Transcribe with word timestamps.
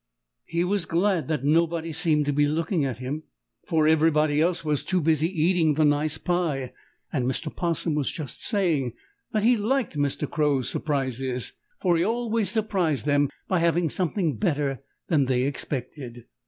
He 0.45 0.63
was 0.63 0.85
glad 0.87 1.27
that 1.27 1.43
nobody 1.45 1.91
seemed 1.91 2.25
to 2.25 2.33
be 2.33 2.47
looking 2.47 2.83
at 2.83 2.97
him, 2.97 3.21
for 3.67 3.87
everybody 3.87 4.41
else 4.41 4.65
was 4.65 4.83
too 4.83 4.99
busy 4.99 5.27
eating 5.27 5.75
the 5.75 5.85
nice 5.85 6.17
pie, 6.17 6.73
and 7.13 7.27
Mr. 7.29 7.55
'Possum 7.55 7.93
was 7.93 8.09
just 8.09 8.43
saying 8.43 8.93
that 9.31 9.43
he 9.43 9.55
liked 9.55 9.95
Mr. 9.95 10.27
Crow's 10.27 10.67
surprises, 10.67 11.53
for 11.79 11.97
he 11.97 12.03
always 12.03 12.49
surprised 12.49 13.05
them 13.05 13.29
by 13.47 13.59
having 13.59 13.91
something 13.91 14.37
better 14.37 14.81
than 15.07 15.25
they 15.25 15.43
expected. 15.43 16.23